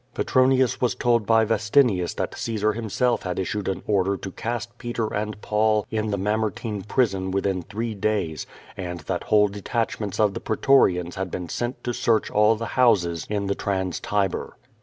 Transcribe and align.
Petronius 0.15 0.81
was 0.81 0.95
told 0.95 1.27
by 1.27 1.45
Vestinius 1.45 2.15
that 2.15 2.35
Caesar 2.35 2.73
himself 2.73 3.21
had 3.21 3.37
issued 3.37 3.67
an 3.67 3.83
order 3.85 4.17
to 4.17 4.31
cast 4.31 4.75
Peter 4.79 5.13
and 5.13 5.39
Paul 5.43 5.85
in 5.91 6.09
the 6.09 6.17
Mamertine 6.17 6.81
prison 6.81 7.29
within 7.29 7.61
three 7.61 7.93
days, 7.93 8.47
and 8.75 9.01
that 9.01 9.25
whole 9.25 9.47
detachments 9.47 10.19
of 10.19 10.33
the 10.33 10.39
pretorians 10.41 11.17
had 11.17 11.29
been 11.29 11.49
sent 11.49 11.83
to 11.83 11.93
search 11.93 12.31
all 12.31 12.55
the 12.55 12.69
liouses 12.69 13.27
in 13.29 13.45
the 13.45 13.53
Trans 13.53 13.99
Tiber. 13.99 14.57